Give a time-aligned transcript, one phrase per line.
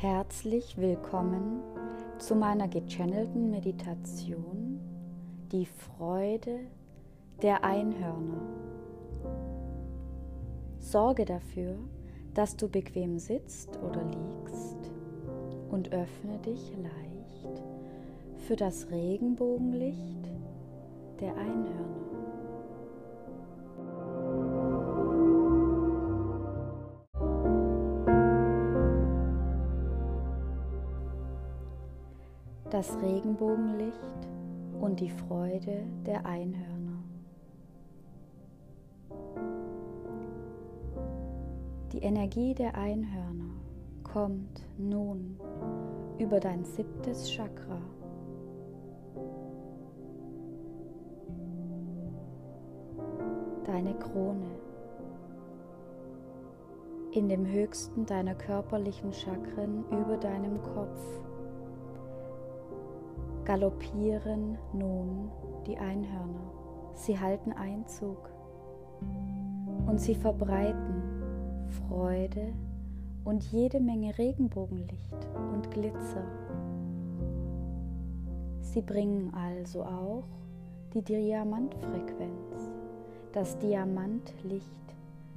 [0.00, 1.60] Herzlich willkommen
[2.20, 4.78] zu meiner gechannelten Meditation
[5.50, 6.60] Die Freude
[7.42, 8.40] der Einhörner.
[10.78, 11.74] Sorge dafür,
[12.32, 14.92] dass du bequem sitzt oder liegst
[15.68, 17.64] und öffne dich leicht
[18.46, 20.28] für das Regenbogenlicht
[21.20, 22.07] der Einhörner.
[32.78, 34.28] Das Regenbogenlicht
[34.80, 37.02] und die Freude der Einhörner.
[41.90, 43.50] Die Energie der Einhörner
[44.04, 45.40] kommt nun
[46.20, 47.80] über dein siebtes Chakra.
[53.64, 54.50] Deine Krone.
[57.10, 61.27] In dem höchsten deiner körperlichen Chakren über deinem Kopf
[63.48, 65.30] galoppieren nun
[65.66, 66.52] die Einhörner.
[66.92, 68.28] Sie halten Einzug
[69.86, 71.02] und sie verbreiten
[71.88, 72.52] Freude
[73.24, 75.16] und jede Menge Regenbogenlicht
[75.54, 76.24] und Glitzer.
[78.60, 80.24] Sie bringen also auch
[80.92, 82.70] die Diamantfrequenz,
[83.32, 84.66] das Diamantlicht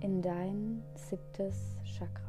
[0.00, 2.20] in dein siebtes Chakra.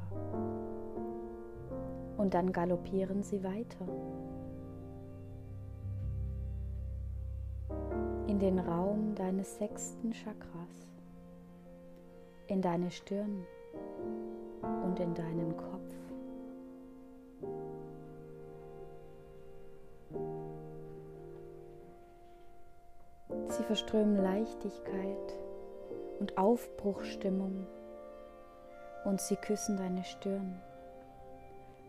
[2.17, 3.87] Und dann galoppieren sie weiter.
[8.27, 10.87] In den Raum deines sechsten Chakras,
[12.47, 13.45] in deine Stirn
[14.85, 15.93] und in deinen Kopf.
[23.49, 25.37] Sie verströmen Leichtigkeit
[26.19, 27.67] und Aufbruchstimmung
[29.05, 30.59] und sie küssen deine Stirn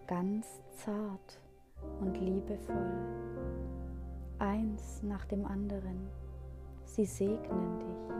[0.06, 0.46] ganz
[0.84, 1.40] zart
[2.00, 2.92] und liebevoll,
[4.38, 6.23] eins nach dem anderen.
[6.96, 8.12] Sie segnen dich.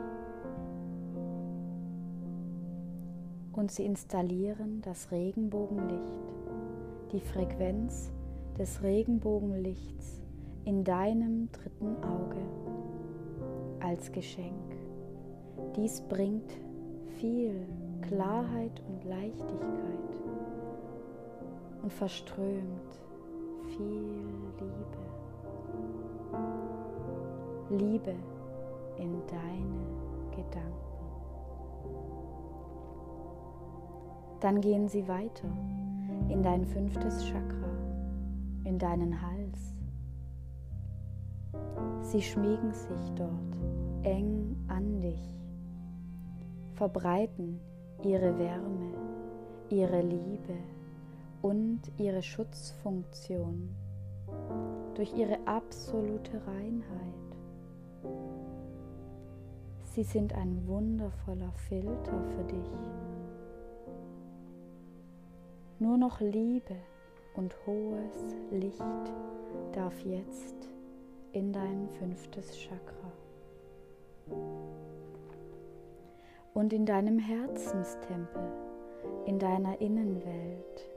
[3.52, 6.34] Und sie installieren das Regenbogenlicht,
[7.12, 8.10] die Frequenz
[8.58, 10.24] des Regenbogenlichts
[10.64, 12.40] in deinem dritten Auge
[13.78, 14.74] als Geschenk.
[15.76, 16.50] Dies bringt
[17.20, 17.54] viel
[18.02, 20.16] Klarheit und Leichtigkeit
[21.80, 22.98] und verströmt
[23.76, 24.24] viel
[27.70, 27.84] Liebe.
[27.84, 28.33] Liebe
[28.98, 29.84] in deine
[30.30, 30.84] Gedanken.
[34.40, 35.48] Dann gehen sie weiter
[36.28, 37.68] in dein fünftes Chakra,
[38.64, 39.74] in deinen Hals.
[42.02, 43.56] Sie schmiegen sich dort
[44.02, 45.40] eng an dich,
[46.74, 47.60] verbreiten
[48.02, 48.92] ihre Wärme,
[49.70, 50.56] ihre Liebe
[51.42, 53.70] und ihre Schutzfunktion
[54.94, 57.33] durch ihre absolute Reinheit
[59.94, 62.68] Sie sind ein wundervoller Filter für dich.
[65.78, 66.74] Nur noch Liebe
[67.36, 68.82] und hohes Licht
[69.72, 70.68] darf jetzt
[71.30, 73.12] in dein fünftes Chakra.
[76.54, 78.50] Und in deinem Herzenstempel,
[79.26, 80.88] in deiner Innenwelt,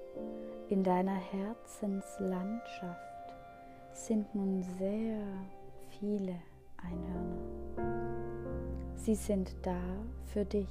[0.70, 3.36] in deiner Herzenslandschaft
[3.94, 5.22] sind nun sehr
[6.00, 6.34] viele
[6.78, 8.17] Einhörner.
[9.08, 9.80] Sie sind da
[10.26, 10.68] für dich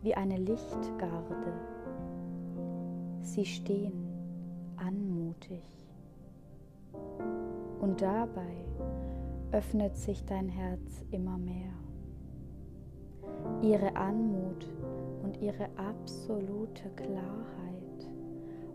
[0.00, 1.52] wie eine Lichtgarde.
[3.20, 4.08] Sie stehen
[4.78, 5.62] anmutig.
[7.82, 8.54] Und dabei
[9.52, 11.74] öffnet sich dein Herz immer mehr.
[13.60, 14.66] Ihre Anmut
[15.22, 18.08] und ihre absolute Klarheit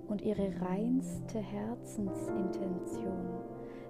[0.07, 3.25] und ihre reinste Herzensintention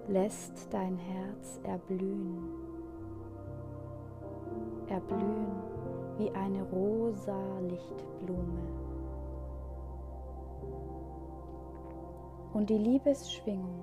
[0.08, 2.65] lässt dein Herz erblühen
[4.90, 5.46] erblühen
[6.18, 8.86] wie eine rosa Lichtblume.
[12.52, 13.82] Und die Liebesschwingung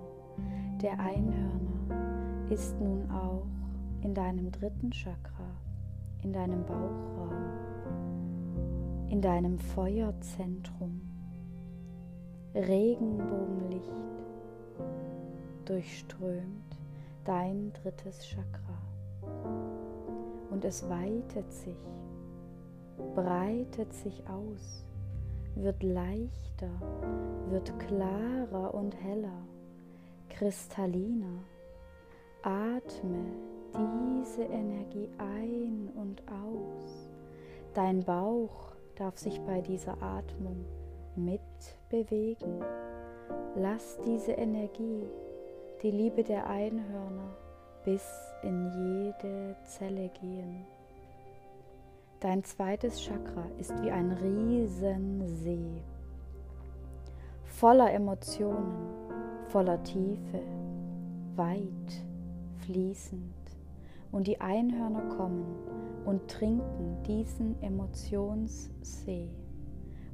[0.81, 3.45] der Einhörner ist nun auch
[4.01, 5.49] in deinem dritten Chakra,
[6.23, 7.31] in deinem Bauchraum,
[9.09, 11.01] in deinem Feuerzentrum.
[12.55, 13.91] Regenbogenlicht
[15.65, 16.77] durchströmt
[17.25, 18.72] dein drittes Chakra
[20.53, 21.79] und es weitet sich,
[23.15, 24.85] breitet sich aus,
[25.55, 26.69] wird leichter,
[27.49, 29.47] wird klarer und heller,
[30.29, 31.43] kristalliner.
[32.43, 33.25] Atme
[33.73, 37.09] diese Energie ein und aus.
[37.73, 40.65] Dein Bauch darf sich bei dieser Atmung
[41.15, 42.63] mitbewegen.
[43.55, 45.07] Lass diese Energie,
[45.81, 47.35] die Liebe der Einhörner,
[47.83, 48.03] bis
[48.43, 50.65] in jede Zelle gehen.
[52.19, 55.81] Dein zweites Chakra ist wie ein Riesensee,
[57.45, 58.87] voller Emotionen,
[59.47, 60.41] voller Tiefe,
[61.35, 62.05] weit,
[62.65, 63.33] fließend.
[64.11, 65.45] Und die Einhörner kommen
[66.05, 69.29] und trinken diesen Emotionssee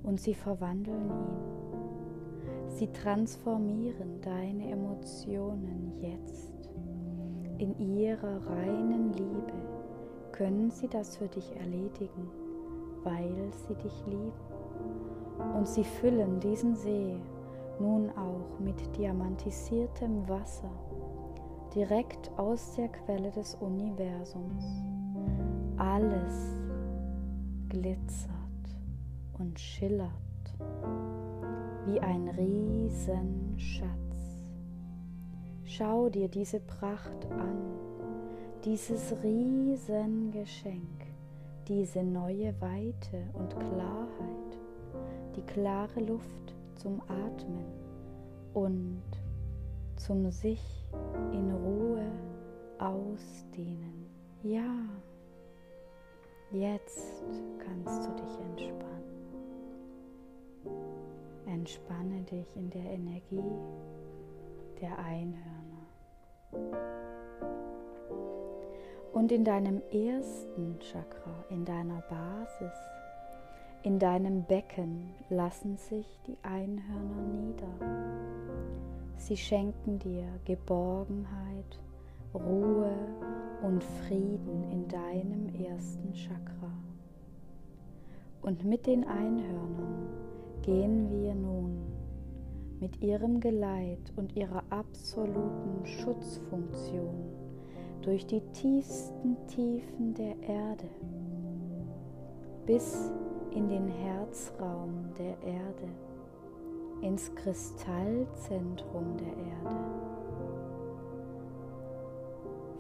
[0.04, 2.70] und sie verwandeln ihn.
[2.70, 6.59] Sie transformieren deine Emotionen jetzt.
[7.60, 9.54] In ihrer reinen Liebe
[10.32, 12.30] können sie das für dich erledigen,
[13.04, 14.32] weil sie dich lieben.
[15.58, 17.18] Und sie füllen diesen See
[17.78, 20.72] nun auch mit diamantisiertem Wasser
[21.76, 24.64] direkt aus der Quelle des Universums.
[25.76, 26.62] Alles
[27.68, 28.32] glitzert
[29.38, 30.14] und schillert
[31.88, 33.99] wie ein Riesenschatz.
[35.80, 37.58] Schau dir diese Pracht an,
[38.66, 41.06] dieses Riesengeschenk,
[41.70, 44.60] diese neue Weite und Klarheit,
[45.38, 47.64] die klare Luft zum Atmen
[48.54, 49.02] und
[49.96, 50.62] zum sich
[51.32, 52.12] in Ruhe
[52.78, 54.06] ausdehnen.
[54.44, 54.84] Ja,
[56.52, 57.24] jetzt
[57.58, 58.90] kannst du dich entspannen.
[61.46, 63.56] Entspanne dich in der Energie
[64.82, 65.69] der Einhörner.
[69.14, 72.74] Und in deinem ersten Chakra, in deiner Basis,
[73.84, 77.68] in deinem Becken lassen sich die Einhörner nieder.
[79.16, 81.80] Sie schenken dir Geborgenheit,
[82.34, 82.92] Ruhe
[83.62, 86.72] und Frieden in deinem ersten Chakra.
[88.42, 90.10] Und mit den Einhörnern
[90.62, 91.99] gehen wir nun
[92.80, 97.30] mit ihrem Geleit und ihrer absoluten Schutzfunktion
[98.02, 100.90] durch die tiefsten Tiefen der Erde
[102.66, 103.12] bis
[103.52, 105.88] in den Herzraum der Erde
[107.02, 109.76] ins Kristallzentrum der Erde,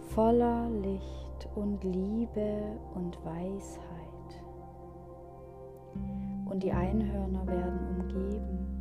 [0.09, 4.43] voller Licht und Liebe und Weisheit.
[6.45, 8.78] Und die Einhörner werden umgeben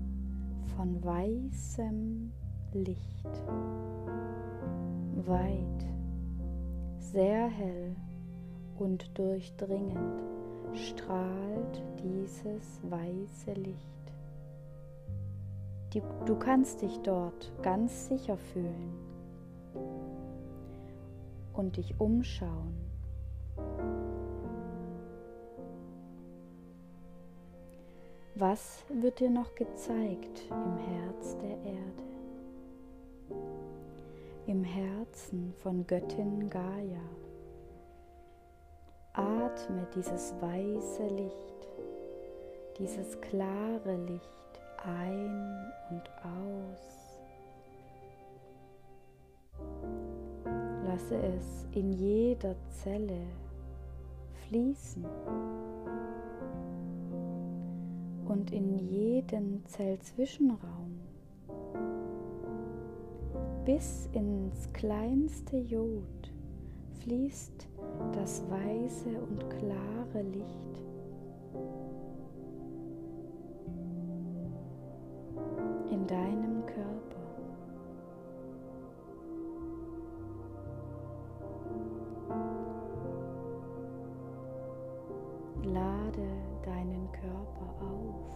[0.78, 2.30] von weißem
[2.72, 3.42] Licht,
[5.26, 5.86] weit,
[6.98, 7.96] sehr hell
[8.78, 10.22] und durchdringend
[10.74, 14.12] strahlt dieses weiße Licht.
[15.94, 18.92] Die, du kannst dich dort ganz sicher fühlen
[21.54, 22.76] und dich umschauen.
[28.40, 32.04] Was wird dir noch gezeigt im Herz der Erde?
[34.46, 37.02] Im Herzen von Göttin Gaia.
[39.14, 41.68] Atme dieses weiße Licht,
[42.78, 47.18] dieses klare Licht ein und aus.
[50.86, 53.26] Lasse es in jeder Zelle
[54.46, 55.04] fließen
[58.28, 61.00] und in jeden Zellzwischenraum.
[63.64, 66.32] Bis ins kleinste Jod
[67.00, 67.66] fließt
[68.12, 70.82] das weiße und klare Licht
[87.12, 88.28] Körper auf.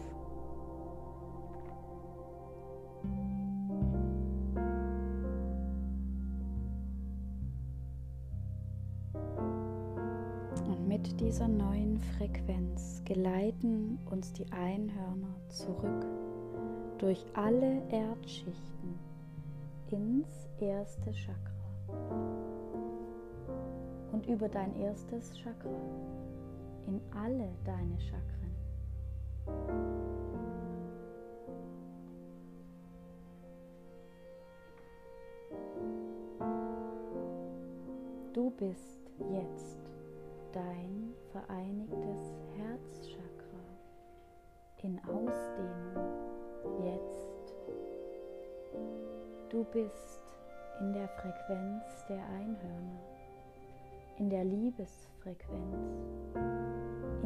[10.67, 16.07] Und mit dieser neuen Frequenz geleiten uns die Einhörner zurück
[16.99, 18.99] durch alle Erdschichten
[19.91, 21.53] ins erste Chakra
[24.13, 25.71] und über dein erstes Chakra
[26.87, 28.42] in alle deine Chakren.
[38.33, 39.79] Du bist jetzt
[40.53, 43.23] dein vereinigtes Herzchakra
[44.83, 46.13] in Ausdehnung
[46.85, 47.55] jetzt.
[49.51, 50.21] Du bist
[50.81, 53.03] in der Frequenz der Einhörner,
[54.19, 56.32] in der Liebesfrequenz,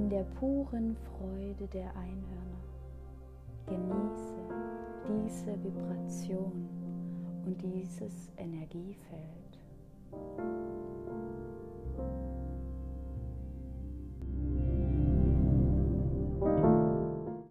[0.07, 2.63] in der puren Freude der Einhörner.
[3.67, 4.37] Genieße
[5.09, 6.69] diese Vibration
[7.45, 9.59] und dieses Energiefeld.